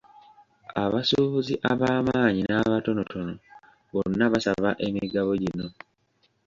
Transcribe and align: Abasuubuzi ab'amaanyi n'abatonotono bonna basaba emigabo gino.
Abasuubuzi 0.83 1.53
ab'amaanyi 1.71 2.41
n'abatonotono 2.45 3.33
bonna 3.93 4.25
basaba 4.33 4.69
emigabo 4.87 5.31
gino. 5.43 5.67